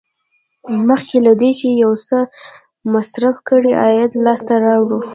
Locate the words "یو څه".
1.83-2.17